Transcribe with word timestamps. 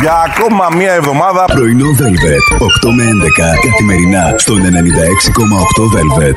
Για 0.00 0.12
ακόμα 0.26 0.68
μία 0.76 0.92
εβδομάδα. 0.92 1.44
Πρωινό 1.44 1.86
Velvet. 1.98 2.56
8 2.58 2.90
με 2.96 3.04
11 3.04 3.70
καθημερινά 3.70 4.34
στον 4.38 4.60
96,8 4.62 5.82
Velvet. 5.96 6.34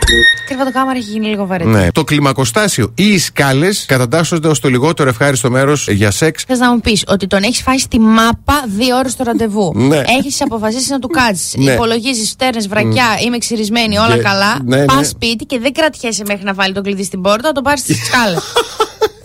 Κρεβατοκάμαρα 0.48 0.98
έχει 0.98 1.10
γίνει 1.10 1.28
λίγο 1.28 1.46
βαρετή. 1.46 1.70
Ναι. 1.70 1.92
Το 1.92 2.04
κλιμακοστάσιο 2.04 2.92
ή 2.96 3.04
οι 3.14 3.18
σκάλες 3.20 3.86
κατατάσσονται 3.88 4.48
ως 4.48 4.60
το 4.60 4.70
λιγότερο 4.70 5.10
ευχάριστο 5.10 5.50
μέρος 5.50 5.88
για 5.88 6.12
σεξ. 6.12 6.44
Θες 6.48 6.60
να 6.60 6.72
μου 6.74 6.80
πεις 6.80 7.04
ότι 7.08 7.28
τον 7.28 7.44
έχεις 7.44 7.62
φάει 7.62 7.78
στη 7.78 8.00
μάπα 8.00 8.64
δύο 8.78 8.98
ώρες 8.98 9.16
το 9.16 9.24
ραντεβού. 9.24 9.72
Ναι. 9.76 10.02
Έχεις 10.20 10.42
αποφασίσει 10.42 10.92
να 10.92 11.00
του 11.00 11.08
κάτσεις. 11.08 11.56
Ναι. 11.56 11.72
Υπολογίζεις 11.72 12.30
φτέρνε, 12.30 12.62
βρακιά, 12.70 13.06
είμαι 13.26 13.38
ξυρισμένη, 13.38 13.98
όλα 13.98 14.16
Και- 14.16 14.22
καλά. 14.22 14.58
ναι, 14.66 14.78
ναι. 14.78 14.86
Πας 14.86 15.08
σπίτι 15.08 15.46
και 15.46 15.60
δεν 15.60 15.74
κρατιέσαι 15.74 16.24
μέχρι 16.28 16.44
να 16.44 16.54
βάλει 16.54 16.74
το 16.74 16.82
κλειδί 16.82 17.04
στην 17.04 17.22
πόρτα, 17.22 17.48
να 17.48 17.54
το 17.54 17.62
πάρεις 17.62 17.80
στι 17.82 17.94
σκάλε. 17.94 18.38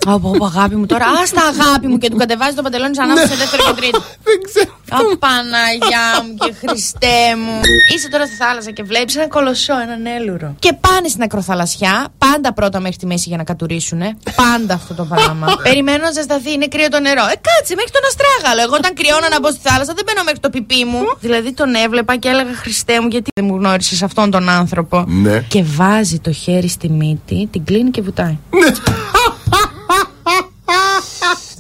Ωπω, 0.06 0.28
ωπω, 0.28 0.44
αγάπη 0.44 0.76
μου 0.76 0.86
τώρα, 0.86 1.06
άστα 1.22 1.42
αγάπη 1.52 1.86
μου 1.86 1.98
και 1.98 2.10
του 2.10 2.16
κατεβάζει 2.16 2.54
το 2.56 2.62
παντελόνι 2.62 2.94
σαν 2.94 3.08
να 3.08 3.14
είσαι 3.14 3.26
σε 3.26 3.34
δεύτερο 3.34 3.62
και 3.66 3.72
τρίτο. 3.80 3.98
Δεν 4.28 4.38
ξέρω. 4.48 4.72
Α, 4.96 5.16
Παναγιά 5.18 6.06
μου 6.24 6.34
και 6.44 6.52
Χριστέ 6.60 7.18
μου. 7.42 7.60
Είσαι 7.94 8.08
τώρα 8.08 8.26
στη 8.26 8.34
θάλασσα 8.34 8.70
και 8.70 8.82
βλέπεις 8.82 9.16
ένα 9.16 9.28
κολοσσό, 9.28 9.74
έναν 9.86 10.06
έλουρο. 10.06 10.54
Και 10.58 10.72
πάνε 10.72 11.08
στην 11.08 11.22
ακροθαλασσιά, 11.22 12.06
πάντα 12.18 12.52
πρώτα 12.52 12.80
μέχρι 12.80 12.96
τη 12.96 13.06
μέση 13.06 13.28
για 13.28 13.36
να 13.36 13.44
κατουρίσουν. 13.44 14.00
Πάντα 14.36 14.74
αυτό 14.74 14.94
το 14.94 15.04
πράγμα. 15.04 15.46
Περιμένω 15.68 16.04
να 16.04 16.10
ζεσταθεί, 16.10 16.52
είναι 16.52 16.66
κρύο 16.66 16.88
το 16.88 17.00
νερό. 17.00 17.24
Ε, 17.32 17.36
κάτσε 17.48 17.74
μέχρι 17.78 17.92
τον 17.96 18.02
αστράγαλο. 18.10 18.60
Εγώ 18.66 18.74
όταν 18.74 18.94
κρυώνω 18.94 19.26
να 19.30 19.40
μπω 19.40 19.48
στη 19.50 19.60
θάλασσα 19.68 19.92
δεν 19.96 20.04
μπαίνω 20.06 20.22
μέχρι 20.24 20.40
το 20.40 20.50
πιπί 20.50 20.84
μου. 20.84 21.02
δηλαδή 21.20 21.52
τον 21.52 21.74
έβλεπα 21.74 22.16
και 22.16 22.28
έλεγα 22.28 22.54
Χριστέ 22.54 23.00
μου, 23.00 23.08
γιατί 23.08 23.30
δεν 23.34 23.44
μου 23.44 23.56
γνώρισες 23.56 24.02
αυτόν 24.02 24.30
τον 24.30 24.48
άνθρωπο; 24.48 25.04
Ναι. 25.08 25.40
Και 25.48 25.62
βάζει 25.62 26.18
το 26.18 26.32
χέρι 26.32 26.68
στη 26.68 26.88
μύτη, 26.90 27.48
την 27.52 27.64
κλείνει 27.64 27.90
και 27.90 28.02
βουτάει. 28.02 28.38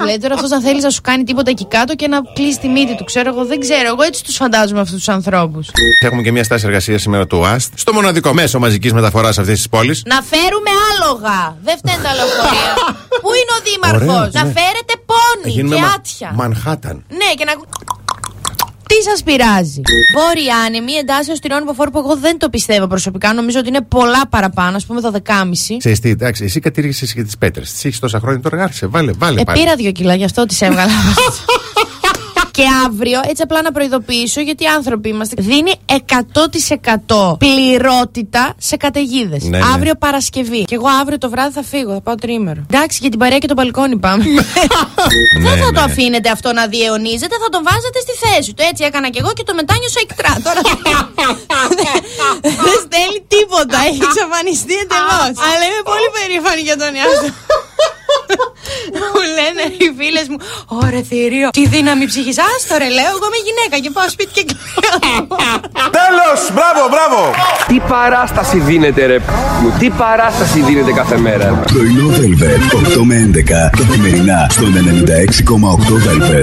Δηλαδή 0.04 0.20
τώρα 0.22 0.34
αυτός 0.34 0.50
να 0.50 0.60
θέλεις 0.60 0.82
να 0.82 0.90
σου 0.90 1.00
κάνει 1.00 1.24
τίποτα 1.24 1.50
εκεί 1.50 1.66
κάτω 1.66 1.94
και 1.94 2.08
να 2.08 2.18
κλείσει 2.34 2.58
τη 2.58 2.68
μύτη 2.68 2.96
του. 2.96 3.04
Ξέρω 3.04 3.28
εγώ, 3.28 3.44
δεν 3.44 3.60
ξέρω. 3.60 3.86
Εγώ 3.88 4.02
έτσι 4.02 4.24
τους 4.24 4.36
φαντάζομαι 4.36 4.80
αυτούς 4.80 4.96
τους 4.96 5.08
ανθρώπους. 5.08 5.68
Έχουμε 6.04 6.22
και 6.22 6.32
μια 6.32 6.44
στάση 6.44 6.66
εργασίας 6.66 7.02
σήμερα 7.02 7.26
του 7.26 7.38
ΟΑΣΤ 7.38 7.72
στο 7.78 7.92
μοναδικό 7.92 8.32
μέσο 8.32 8.58
μαζικής 8.58 8.92
μεταφοράς 8.92 9.38
αυτής 9.38 9.54
της 9.56 9.68
πόλης. 9.68 10.02
Να 10.06 10.22
φέρουμε 10.22 10.70
άλογα. 10.90 11.56
Δεν 11.62 11.76
φταίνε 11.76 12.02
τα 12.02 12.14
λεωφορεία. 12.14 12.72
Πού 13.22 13.28
είναι 13.40 13.52
ο 13.58 13.60
Δήμαρχος; 13.66 14.16
Ωραίος, 14.18 14.34
Να 14.34 14.44
ναι. 14.44 14.52
φέρετε 14.52 14.94
πόνι 15.10 15.54
και 15.54 15.80
μα- 15.80 15.86
άτια. 15.94 16.30
Μανχάταν. 16.34 17.04
Ναι, 17.08 17.34
και 17.36 17.44
να. 17.44 17.52
Τι 19.04 19.10
σας 19.10 19.22
πειράζει. 19.22 19.80
Βόρεια 20.14 20.56
άνεμη, 20.56 20.92
εντάσσεω 20.92 21.34
στην 21.34 21.50
όνειρο 21.52 21.72
που 21.72 21.98
εγώ 21.98 22.16
δεν 22.16 22.38
το 22.38 22.48
πιστεύω 22.48 22.86
προσωπικά. 22.86 23.34
Νομίζω 23.34 23.58
ότι 23.58 23.68
είναι 23.68 23.80
πολλά 23.80 24.26
παραπάνω, 24.28 24.76
ας 24.76 24.86
πούμε 24.86 25.00
12,5. 25.12 25.76
Ξέρεις 25.78 26.00
τι, 26.00 26.08
εντάξει, 26.08 26.44
εσύ 26.44 26.60
κατήργησες 26.60 27.14
και 27.14 27.22
τις 27.22 27.38
πέτρες. 27.38 27.72
Τις 27.72 27.84
έχεις 27.84 27.98
τόσα 27.98 28.20
χρόνια, 28.20 28.40
τώρα 28.40 28.62
άρχισε. 28.62 28.86
Βάλε, 28.86 29.12
βάλε. 29.12 29.40
Ε, 29.40 29.44
πάλι. 29.44 29.58
πήρα 29.58 29.76
δύο 29.76 29.92
κιλά, 29.92 30.14
γι' 30.14 30.24
αυτό 30.24 30.46
τις 30.46 30.60
έβγαλα. 30.60 30.92
Και 32.56 32.64
αύριο, 32.86 33.20
έτσι 33.30 33.42
απλά 33.42 33.62
να 33.62 33.72
προειδοποιήσω, 33.72 34.40
γιατί 34.40 34.66
άνθρωποι 34.66 35.08
είμαστε, 35.08 35.34
δίνει 35.38 35.72
100% 37.08 37.36
πληρότητα 37.38 38.54
σε 38.58 38.76
καταιγίδες. 38.76 39.42
Ναι, 39.42 39.58
ναι. 39.58 39.64
Αύριο 39.74 39.94
Παρασκευή. 39.94 40.62
Και 40.64 40.74
εγώ 40.74 40.88
αύριο 41.00 41.18
το 41.18 41.28
βράδυ 41.30 41.52
θα 41.52 41.62
φύγω, 41.62 41.92
θα 41.92 42.00
πάω 42.00 42.14
τρίμερο. 42.14 42.60
Εντάξει, 42.70 42.98
για 43.00 43.10
την 43.10 43.18
παρέα 43.18 43.38
και 43.38 43.50
το 43.52 43.56
μπαλκόνι 43.58 43.96
πάμε. 43.96 44.24
Δεν 45.46 45.56
θα 45.62 45.70
ναι. 45.70 45.76
το 45.76 45.80
αφήνετε 45.80 46.28
αυτό 46.36 46.48
να 46.52 46.66
διαιωνίζεται, 46.66 47.34
θα 47.42 47.48
τον 47.54 47.62
βάζετε 47.68 47.98
στη 48.06 48.14
θέση 48.24 48.50
του. 48.54 48.62
Έτσι 48.70 48.82
έκανα 48.88 49.08
και 49.12 49.18
εγώ 49.22 49.32
και 49.38 49.44
το 49.48 49.54
μετάνιωσα 49.54 50.00
εκτρά. 50.06 50.32
Τώρα 50.46 50.60
δεν 52.66 52.78
στέλνει 52.84 53.20
τίποτα, 53.34 53.78
έχει 53.88 54.02
εξαφανιστεί 54.08 54.74
εντελώς. 54.84 55.34
Αλλά 55.48 55.64
είμαι 55.68 55.82
πολύ 55.92 56.08
περήφανη 56.16 56.62
για 56.68 56.76
τον 56.82 56.90
εαυτό. 56.98 57.28
Μου 59.12 59.22
λένε 59.36 59.62
οι 59.78 59.88
φίλες 59.98 60.26
μου, 60.30 60.38
Ωρε 60.80 61.02
θηρίο, 61.08 61.48
τι 61.56 61.62
δύναμη 61.74 62.04
ψυχής. 62.06 62.36
Άστο 62.48 62.74
ρε, 62.82 62.88
λέω, 62.98 63.10
εγώ 63.16 63.26
είμαι 63.28 63.40
γυναίκα 63.48 63.76
και 63.84 63.90
πάω 63.96 64.08
σπίτι 64.14 64.32
και 64.36 64.44
κλαίω. 64.48 65.26
Τέλος! 66.00 66.40
Μπράβο, 66.56 66.82
μπράβο! 66.92 67.20
Τι 67.70 67.76
παράσταση 67.94 68.56
δίνεται 68.58 69.06
ρε 69.06 69.18
μου, 69.60 69.68
τι 69.78 69.90
παράσταση 69.90 70.60
δίνεται 70.60 70.92
κάθε 70.92 71.16
μέρα. 71.18 71.46
Πρωινό 71.72 72.08
Velvet. 72.18 72.62
8 72.98 73.02
με 73.04 73.30
11 73.34 73.70
καθημερινά 73.78 74.46
στον 74.50 74.72
96,8 74.72 75.94
Velvet. 76.06 76.42